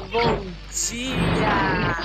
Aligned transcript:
bom 0.00 0.46
dia! 0.70 1.96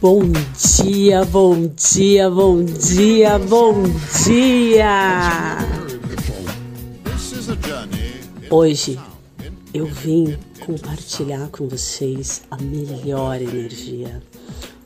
Bom 0.00 0.32
dia, 0.54 1.24
bom 1.24 1.66
dia, 1.74 2.30
bom 2.30 2.64
dia, 2.64 3.38
bom 3.38 3.82
dia! 4.24 5.58
Hoje 8.48 8.98
eu 9.74 9.86
vim 9.86 10.38
compartilhar 10.64 11.48
com 11.48 11.68
vocês 11.68 12.44
a 12.50 12.56
melhor 12.56 13.42
energia. 13.42 14.22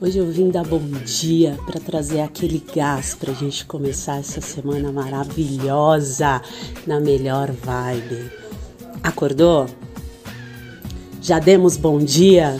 Hoje 0.03 0.17
eu 0.17 0.32
vim 0.32 0.48
dar 0.48 0.64
bom 0.64 0.80
dia 1.05 1.59
para 1.66 1.79
trazer 1.79 2.23
aquele 2.23 2.65
gás 2.74 3.15
para 3.15 3.33
a 3.33 3.34
gente 3.34 3.66
começar 3.66 4.16
essa 4.16 4.41
semana 4.41 4.91
maravilhosa 4.91 6.41
na 6.87 6.98
melhor 6.98 7.52
vibe. 7.52 8.30
Acordou? 9.02 9.66
Já 11.21 11.38
demos 11.38 11.77
bom 11.77 11.98
dia? 11.98 12.59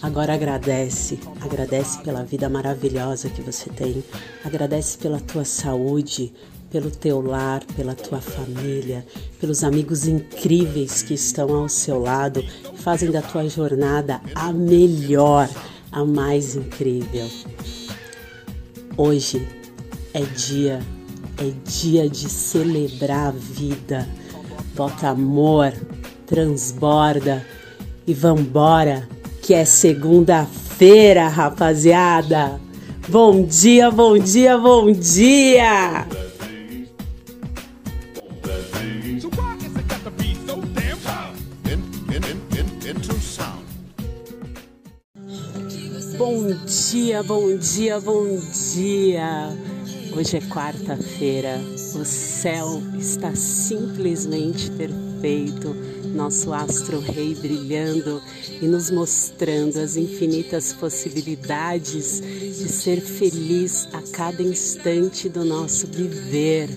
Agora 0.00 0.32
agradece, 0.32 1.20
agradece 1.42 2.00
pela 2.00 2.24
vida 2.24 2.48
maravilhosa 2.48 3.28
que 3.28 3.42
você 3.42 3.68
tem, 3.68 4.02
agradece 4.42 4.96
pela 4.96 5.20
tua 5.20 5.44
saúde, 5.44 6.32
pelo 6.70 6.90
teu 6.90 7.20
lar, 7.20 7.62
pela 7.76 7.94
tua 7.94 8.22
família, 8.22 9.04
pelos 9.38 9.62
amigos 9.62 10.06
incríveis 10.06 11.02
que 11.02 11.12
estão 11.12 11.54
ao 11.54 11.68
seu 11.68 12.00
lado 12.00 12.40
e 12.40 12.78
fazem 12.78 13.10
da 13.10 13.20
tua 13.20 13.46
jornada 13.46 14.22
a 14.34 14.50
melhor, 14.54 15.50
a 15.92 16.04
mais 16.04 16.56
incrível. 16.56 17.28
Hoje 18.96 19.46
é 20.12 20.20
dia, 20.20 20.80
é 21.38 21.52
dia 21.64 22.08
de 22.08 22.28
celebrar 22.28 23.28
a 23.28 23.30
vida. 23.30 24.08
Bota 24.74 25.08
amor, 25.08 25.72
transborda 26.26 27.44
e 28.06 28.14
vambora, 28.14 29.08
que 29.42 29.54
é 29.54 29.64
segunda-feira, 29.64 31.28
rapaziada. 31.28 32.60
Bom 33.08 33.44
dia, 33.44 33.90
bom 33.90 34.18
dia, 34.18 34.58
bom 34.58 34.92
dia! 34.92 36.06
Bom 46.18 46.48
dia, 46.66 47.22
bom 47.22 47.56
dia, 47.56 48.00
bom 48.00 48.40
dia. 48.74 49.56
Hoje 50.16 50.36
é 50.36 50.40
quarta-feira. 50.40 51.60
O 51.94 52.04
céu 52.04 52.82
está 52.98 53.36
simplesmente 53.36 54.68
perfeito. 54.72 55.76
Nosso 56.12 56.52
astro 56.52 56.98
rei 56.98 57.36
brilhando 57.36 58.20
e 58.60 58.66
nos 58.66 58.90
mostrando 58.90 59.78
as 59.78 59.94
infinitas 59.94 60.72
possibilidades 60.72 62.20
de 62.20 62.68
ser 62.68 63.00
feliz 63.00 63.86
a 63.92 64.02
cada 64.10 64.42
instante 64.42 65.28
do 65.28 65.44
nosso 65.44 65.86
viver. 65.86 66.68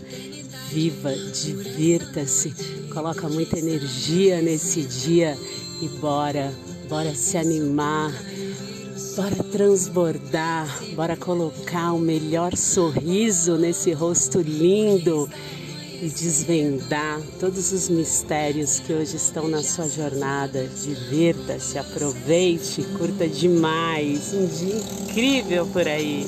Viva, 0.70 1.16
divirta-se, 1.16 2.54
coloca 2.94 3.28
muita 3.28 3.58
energia 3.58 4.40
nesse 4.40 4.84
dia 4.84 5.36
e 5.82 5.88
bora, 6.00 6.54
bora 6.88 7.16
se 7.16 7.40
animar 7.40 8.14
Bora 9.16 9.44
transbordar, 9.52 10.68
bora 10.96 11.18
colocar 11.18 11.92
o 11.92 12.00
melhor 12.00 12.56
sorriso 12.56 13.58
nesse 13.58 13.92
rosto 13.92 14.40
lindo 14.40 15.30
e 16.02 16.08
desvendar 16.08 17.22
todos 17.38 17.74
os 17.74 17.90
mistérios 17.90 18.80
que 18.80 18.94
hoje 18.94 19.18
estão 19.18 19.50
na 19.50 19.62
sua 19.62 19.90
jornada. 19.90 20.66
Divirta-se, 20.66 21.78
aproveite, 21.78 22.84
curta 22.98 23.28
demais. 23.28 24.34
Um 24.34 24.46
dia 24.48 24.76
incrível 24.76 25.68
por 25.68 25.88
aí. 25.88 26.26